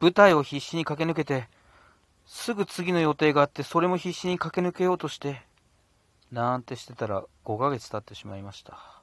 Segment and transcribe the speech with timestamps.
[0.00, 1.48] 舞台を必死に駆け抜けて、
[2.26, 5.42] すぐ次の予定があって、それも必死に駆け抜けようとして、
[6.32, 9.02] なんてしてたら5ヶ月経ってしまいました。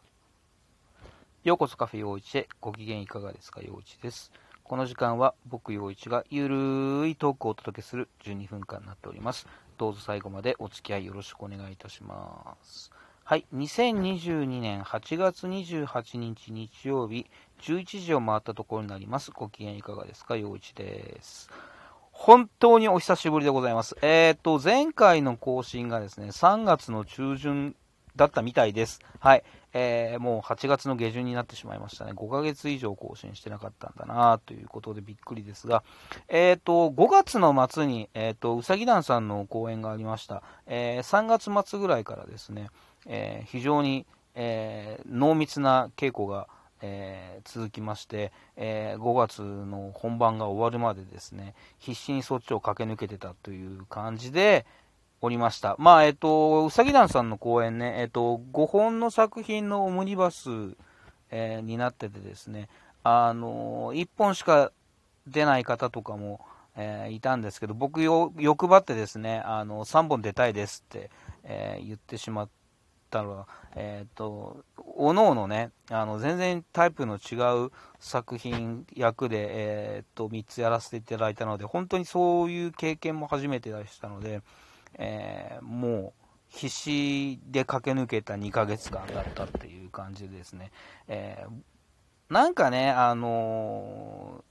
[1.44, 4.32] ようこそカフェ陽一へご機嫌いかがですか陽一です。
[4.64, 9.48] この時間は僕陽一がゆるーいトークをお届けする12分間になっております。
[9.78, 12.92] どうぞ最後までお付き合いよろしくお願いいたします。
[13.32, 17.28] はい、2022年8月28日日曜日、
[17.62, 19.32] 11時を回ったところになります。
[19.32, 20.36] ご機嫌いかがですか？
[20.36, 21.50] 陽一です。
[22.12, 23.96] 本当にお久しぶりでございます。
[24.02, 27.74] えっ、ー、と、前回の更新がですね、3月の中旬
[28.18, 29.00] だったみたいです。
[29.20, 29.44] はい。
[29.72, 32.12] えー、もう8月の下旬になってしまいましたね。
[32.12, 35.86] 5ヶ月以上更新してなかったんだなということでびっくりですが、
[36.28, 40.44] えっ、ー、と、5月の末に、えっ、と、うさぎ団さんの公演がありました。
[40.68, 42.70] え3月末ぐらいからですね、
[43.06, 46.48] え非常に、え濃密な稽古が、
[46.82, 54.66] えー、続きまして、えー、5月の本番が終わるまでですね、必死にそっちを駆け抜けてたという感じで
[55.22, 55.76] おりました。
[55.78, 60.50] まあ、えっ、と、うさぎ団さんの公演ね、えっ、と、5本の作品のオムニバス、
[61.32, 62.68] えになっててですね、
[63.04, 64.72] あの1本しか
[65.28, 71.10] 出ない方とかも、えいたんですけど、僕よ、欲張ってですね、あの、3本出たいですって、
[71.44, 72.61] え言ってしまって、
[73.20, 73.46] ったら、
[73.76, 84.42] えっ、ー、と、おのおのね、あの、全然タイプの違う作品役で、えっ、ー、と、3つやらせていただいたので、本当にそういう経験も初めてでしたので、
[84.96, 90.72] えー、もう、必死で駆け抜けた2ヶ月間だったっていう感じですね。
[91.08, 91.46] え
[92.30, 94.44] なんかね、あの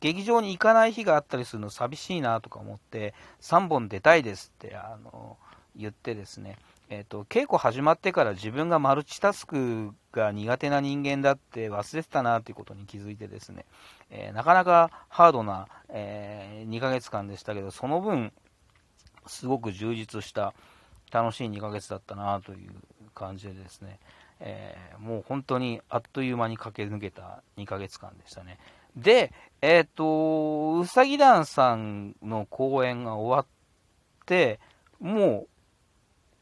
[0.00, 5.36] 劇場に行かない日があったりするの寂しいなとか思って、3本出たいですって、あの
[5.76, 6.56] 言ってですね、
[6.90, 13.64] えーと、稽古始まってから自分がマルチタスクが苦手な人間だって忘れてたなということに気づいてですね、
[14.10, 18.32] えー、なかなかハードな、えー、2ヶ月間でしたけど、その分、
[19.26, 20.52] すごく充実した
[21.10, 22.70] 楽しい2ヶ月だったなという
[23.14, 23.98] 感じでですね、
[24.40, 28.58] えー、もう本当にあっという間に駆け抜けた2ヶ月間でしたね。
[28.94, 33.46] で、えっ、と、うさぎ団さんの公演が終わっ
[34.26, 34.60] て、
[35.00, 35.48] もう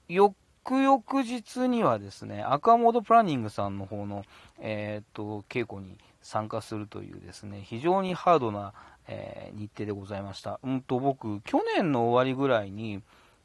[0.08, 4.24] 翌々日にはですね、アクアモードプランニングさんの方の、
[4.60, 8.72] えー、っと、稽古に参加するというですね、非常にハードな、
[9.08, 10.60] えー、日程でございました。
[10.62, 13.02] うんと、僕、去年の終わりぐらいに、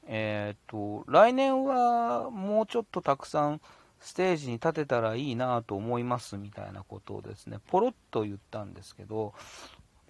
[0.07, 3.61] えー、っと、来年はもうちょっとたくさん
[3.99, 9.33] ステージに立てたらいいなと思いますみたいなことをですね、ポロッと言ったんですけど、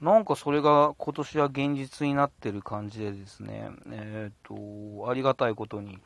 [0.02, 5.98] なんかそれが今年は現実になってる感じでですね、えっ、と、ありがたいことに、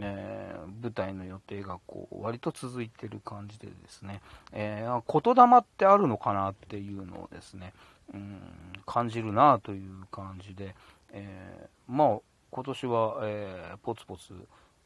[0.00, 4.20] えー、舞台の予定がこう割と続いてる感じでですね、
[4.52, 7.72] えー、言霊ってあるのかなっていうのをですね、
[8.14, 8.40] うん、
[8.86, 10.74] 感じるなという感じで、
[11.12, 12.18] えー、まあ
[12.50, 14.32] 今年は、えー、ポツポツ、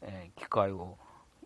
[0.02, 0.96] え、機会を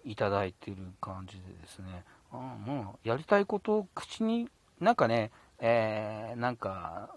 [0.05, 4.49] いただいてる感じでですね、あもうやりたいことを口に、
[4.81, 5.31] なんかね、
[5.61, 7.11] え、なんか、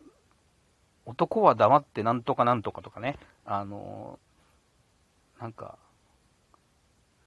[1.06, 4.20] 男は黙ってなんとかなんとかとかね、あの
[5.40, 5.78] なんか、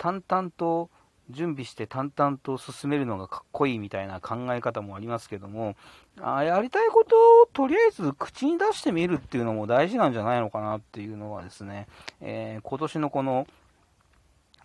[0.03, 0.91] 淡々と
[1.31, 5.77] 準備して淡々と進めるのがかっこいいみたいな考え方もありますけども、
[6.21, 7.15] あやりたいこと
[7.45, 11.87] をとりあえず口に出してみるっていうのも大事なんじゃないのかなっていうのはですね、
[12.21, 13.47] えー、今年のこの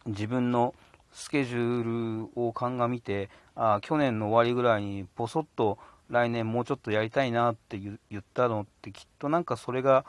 [0.08, 0.74] 自分の
[1.14, 5.78] スケジュールを鑑みて、あ去年の終わりぐらいにぼそっと
[6.09, 10.04] 来年もうちょっとやりたいなって言ったのってきっとなんかそれが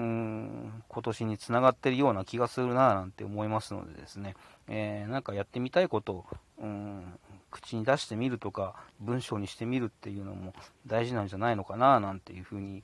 [0.00, 4.34] うん今年につながってるような気がするなぁなんて思いますのでですね、
[4.66, 6.24] えー、なんかやってみたいことを
[6.62, 7.04] うん
[7.50, 10.54] 口に出してみるとか文章にしてみるっていうのも
[10.86, 12.82] 大事なんじゃないのかななんていうふうに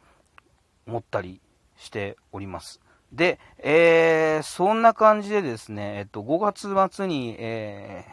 [0.87, 1.41] 思ったり
[1.79, 2.81] しております。
[3.13, 8.05] で、えー、そんな感じでですね、えっと、5月末に、え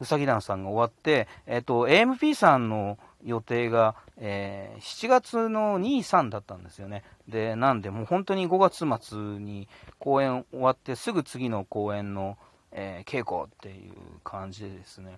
[0.00, 7.04] ー、うさぎ団さんが終わって、えっと、AMP さんの予定が、えー、7月の2、3だったんですよね。
[7.28, 12.36] で、なんで、もう本当に5月末に公演終わって、すぐ次の公演の、
[12.72, 15.16] えー、稽古っていう感じでですね、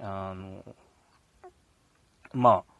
[0.00, 0.64] あの、
[2.32, 2.74] まあ、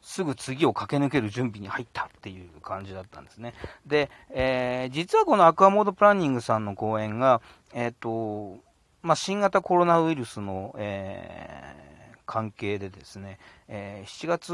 [0.00, 3.54] すぐ次を駆け抜ける準備に入ったっていう感じだったんですね。
[3.86, 7.40] で、えー、実はこのアクアモードプランニングさんの公演が、
[7.72, 8.58] えっ、ー、と、
[9.02, 11.93] まあ、新型コロナウイルスの、えー
[12.26, 13.38] 関係でですね、
[13.68, 14.52] えー、7月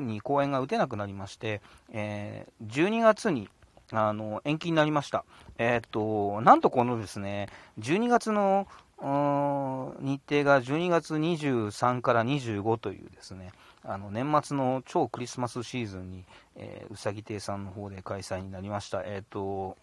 [0.00, 1.60] に公演が打てなくなりまして、
[1.92, 3.48] えー、12月に
[3.92, 5.24] あの延期になりました。
[5.58, 7.48] え、っと、なんとこのですね、
[7.78, 8.66] 12月の
[9.00, 13.52] 日程が12月23から25というですね、
[13.84, 16.24] あの年末の超クリスマスシーズンに、
[16.56, 19.02] えー、うさぎ亭さんの方で開催になりました。
[19.04, 19.76] えっ、ー、と、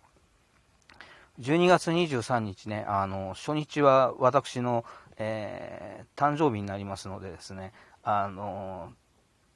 [1.40, 4.86] 12月23日ね、あの、初日は私の、
[5.18, 7.74] えー、誕生日になりますのでですね、
[8.04, 8.94] あの、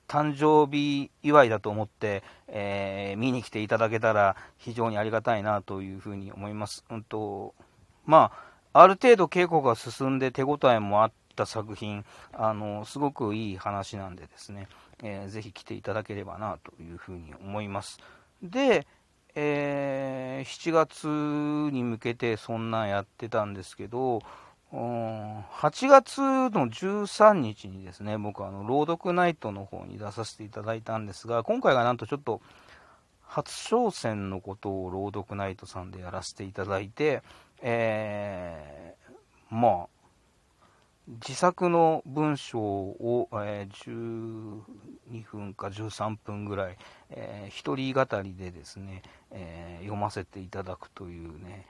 [0.08, 6.84] 誕生日祝いだと思って、えー、見に来ていただけたら非常にありがたいなというふうに思います。
[6.90, 7.54] うんと、
[8.06, 8.32] ま
[8.74, 12.04] あ、ある程度稽古が進んで手応えもあった作品、
[12.34, 14.68] あの、すごくいい話なんでですね、
[15.04, 18.00] えー、ぜひ来ていただければなというふうに思います。
[18.42, 18.88] で、
[19.36, 21.08] えー、7月
[21.72, 24.22] に向けてそんなんやってたんですけど、
[24.72, 32.42] 8月の13日にですね、僕あの朗読ナイトの方に出させていただいたんですが、今回がなんとちょっと
[33.24, 37.24] 初挑戦のことを朗読ナイトさんでやらせていただいて、
[37.62, 39.88] えー、まあ、
[41.08, 44.62] 自作の文章を、えー、
[45.08, 46.78] 12分か13分ぐらい、
[47.10, 49.02] えー、一人語りでですね、
[49.32, 51.66] えー、読ませていただくというね、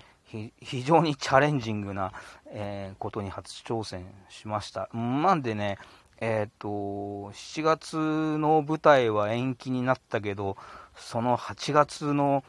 [0.62, 2.12] 非常にチャレンジングな、
[2.48, 4.90] えー、ことに初挑戦しました。
[4.94, 5.78] なんでね、
[6.22, 7.96] えっ、と、7月
[8.38, 10.58] の舞台は延期になったけど、
[10.96, 12.44] その8月の、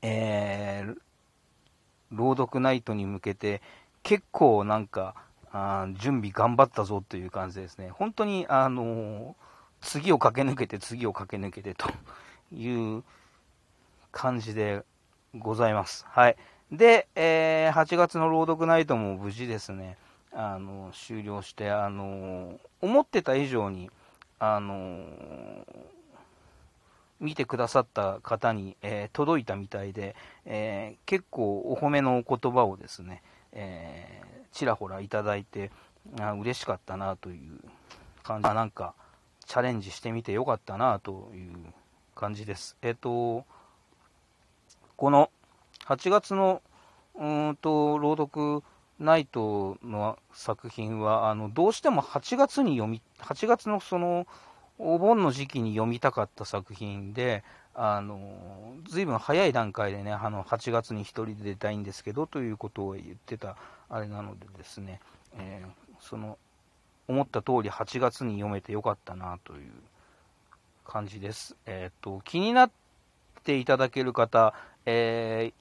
[0.00, 0.96] えー、
[2.12, 3.60] 朗読ナイトに向けて、
[4.02, 5.14] 結構なんか、
[5.52, 7.90] あ準備頑張ったぞという感じですね。
[7.90, 9.34] 本当に、あのー、
[9.80, 11.90] 次を駆け抜けて、次を駆け抜けてと
[12.54, 13.02] いう
[14.12, 14.84] 感じで
[15.34, 16.04] ございます。
[16.08, 16.36] はい。
[16.72, 19.96] で、えー、8月の朗読ナイトも無事ですね、
[20.32, 23.90] あの、終了して、あの、思ってた以上に、
[24.38, 25.04] あの、
[27.20, 30.16] 見てくださった方に、えー、届いたみたいで、
[30.46, 33.22] えー、結構お褒めのお言葉をですね、
[33.52, 35.70] えー、ちらほらいただいて、
[36.18, 37.60] あ嬉しかったなという
[38.22, 38.94] 感じ、なんか
[39.46, 41.56] チャレンジしてみてよかったなという
[42.14, 42.76] 感じです。
[42.82, 43.44] えっ、と、
[45.00, 45.30] この
[45.86, 46.60] 8月の
[47.18, 48.62] うんと朗読
[48.98, 54.26] ナイトの作品はあのどうしても8月に読み8月のその
[54.78, 57.44] お盆の時期に読みたかった作品で
[57.74, 63.56] あのずいぶん早い段階でねあの8月に1人で出たいんですけどということを言ってた
[63.88, 65.00] あれなのでですね、
[65.38, 65.68] えー、
[65.98, 66.36] その
[67.08, 69.72] 思った通り8月に読めてよかったなという
[70.84, 71.56] 感じです。
[71.64, 72.70] えっ、と気になっ
[73.40, 74.54] ていただける方、
[74.86, 75.52] え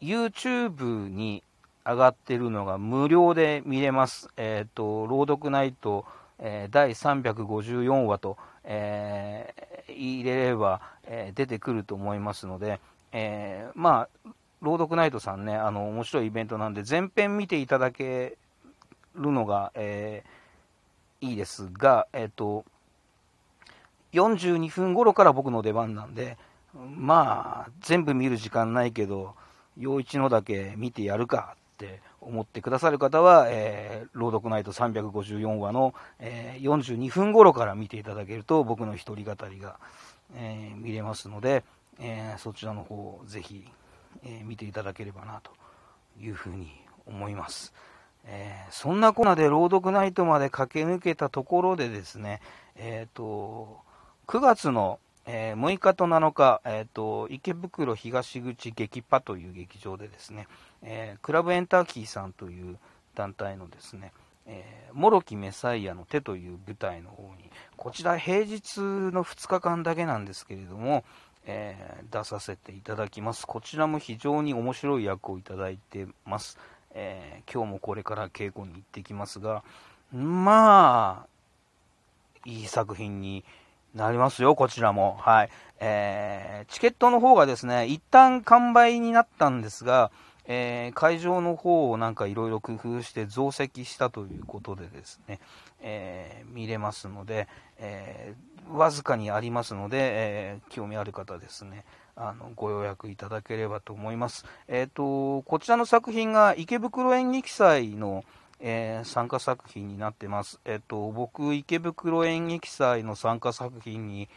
[0.00, 1.42] ー、YouTube に
[1.84, 4.28] 上がってるのが無料で見れます。
[4.36, 6.04] えっ、ー、と、朗読ナイト、
[6.38, 12.78] えー、第354話と、えー、入れれば、え出てくると思いますので、
[13.12, 14.30] えまあ、
[14.60, 18.36] 朗読ナイトさんね、あの、面白いイベントなんで、全編見ていただけ
[19.16, 20.22] るのが、え
[21.20, 22.64] いいですが、えっ、と、
[24.12, 26.36] 42分頃から僕の出番なんで、
[26.74, 29.34] まあ、全部見る時間ないけど、
[29.76, 39.78] 陽一のだけ見てやるかって思ってくださる方は、えー、朗読ナイト354話の、えー、42分頃から見ていただけると、僕の一人語りが、
[40.34, 41.64] えー、見れますので、
[42.02, 43.66] えそちらの方をぜひ、
[44.24, 45.50] え見ていただければなと
[46.18, 46.72] いうふうに
[47.06, 47.74] 思います。
[48.24, 52.40] えそんなコーナーで朗読ナイトまで駆け抜けたところでですね、
[52.76, 53.80] えっ、と、
[54.28, 60.48] 9月のえー、6日と7日、えーと、池袋東口劇パという劇場でですね、
[60.82, 62.78] えー、クラブエンターキーさんという
[63.14, 64.12] 団体のですね、
[64.46, 71.04] えー、モロキメサイアの手という舞台の方に、こちら平日の2日間だけなんですけれども、
[71.46, 73.46] えー、出させていただきます。
[73.46, 76.58] こちらも非常に面白い役をいただいてます。
[76.92, 79.62] えー、今日もこれから稽古に行ってきますが、
[80.12, 81.28] まあ、
[82.44, 83.44] いい作品に
[83.94, 85.16] なりますよ、こちらも。
[85.20, 85.50] はい。
[85.80, 90.10] えー、チケットの方がですね、一旦完売になったんですが、
[90.46, 95.38] えー、会場の方をなんかいろいろ工夫して増席したということでですね、
[95.80, 101.84] えー、見れますので、えー、わずかにありますので、え興味ある方ですね、
[102.16, 104.44] あのご予約いただければと思います。
[104.68, 108.24] えっ、と、こちらの作品が池袋演劇祭の、
[108.60, 110.60] えー、参加作品になってます。
[110.64, 114.28] えっと、僕、池袋演劇祭の参加作品に、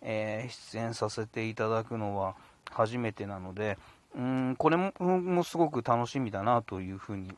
[0.00, 2.36] えー、出演させていただくのは
[2.70, 3.78] 初めてなので、
[4.14, 7.34] うんこれもすごく楽しみだなというふうに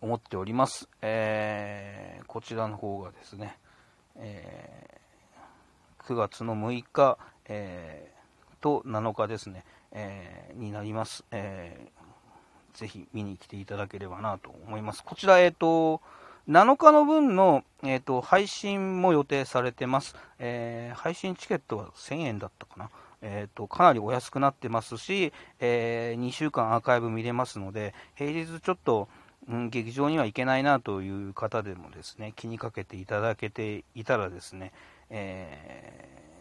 [0.00, 0.88] 思っております。
[1.02, 3.58] えー、こちらの方がですね、
[4.16, 5.00] え
[6.06, 8.10] 9月の6日、え
[8.60, 11.24] と7日ですね、えになります。
[11.30, 11.88] え
[12.74, 15.02] ぜひ見に来ていただければなと思います。
[15.04, 16.00] こちら、えっ、ー、と、
[16.48, 29.08] 7日の分の、えーと、配信も予定されてます、えー、配信チケットは1000円だったかな、えーと、かなりお安くなってますし、えー、2週間アーカイブ見れますので、平日ちょっと、
[29.48, 34.72] うん、劇場には行けないなという方でもですね気にかけていただけていたらですね、
[35.10, 36.31] えー、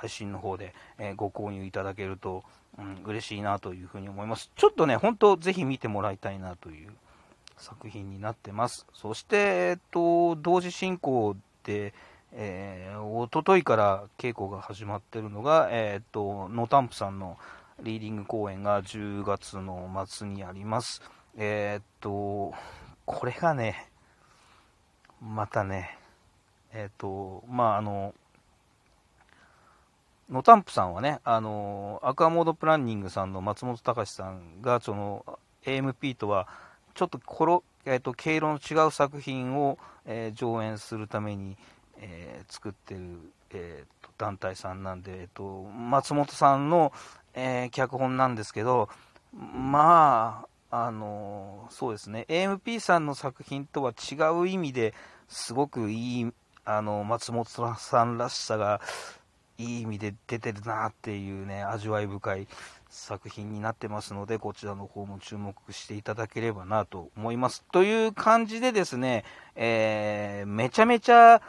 [0.00, 2.44] 配信の方で、えご購入いただけると、
[2.78, 4.50] うん、嬉しいなというふうに思います。
[4.54, 6.90] ちょっとね、本当ぜひ見てもらいたいなという
[7.56, 8.86] 作品になってます。
[8.92, 11.94] そして、えっと、同時進行で、
[12.32, 17.38] えー、おとといから稽古が始まってるのが、えー、っと、ノータンプさんの
[17.82, 21.02] リーディング公演が10月の末にあります。
[21.38, 22.54] えー、っと、
[23.06, 23.88] これがね、
[25.22, 25.98] またね、
[26.72, 28.14] えっと、まあ、あの、
[30.30, 35.24] ノタンプさんはね、あの、アクアモードプランニングさんの松本隆さんが、その、
[35.64, 36.48] AMP とは、
[36.94, 41.56] ちょっところ、えーと、経路の違う作品を、えー、上演するために、
[41.98, 43.00] えー、作ってる、
[43.52, 46.92] えーと、団体さんなんで、えーと、松本さんの、
[47.34, 48.88] え脚本なんですけど、
[49.34, 54.94] まあ、あのそうですね、AMP さんの作品とは違う意味で
[55.28, 56.32] すごくいい、
[56.64, 58.80] あの松本さんらしさが
[59.58, 62.48] いい意味で出てるなっていうね、味わい深い
[62.88, 67.64] 作品になってますので、こちらの方も注目していただければなと思います。
[67.72, 71.40] という感じでですね、えー、めちゃめちゃ、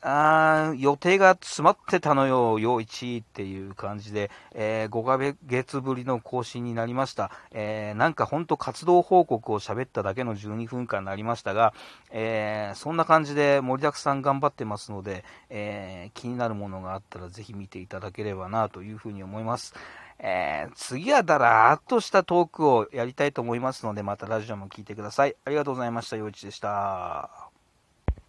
[0.00, 7.30] あ予定が詰まってたのよ、陽一っていう感じで、えー、5ヶ月ぶりの更新になりました。
[7.50, 11.74] えー、なんかほんと活動報告を喋っただけの12分間になりましたが、
[12.10, 19.74] えー、そんな感じで盛りだくさん頑張ってますので、え気になるものがあったらぜひ見ていただければなというふうに思います。
[20.20, 25.36] え、次はだらーっとしたトークをやりたいと思いますので、またラジオも聞いてください。
[25.44, 26.16] ありがとうございました。
[26.16, 27.47] 陽一でした。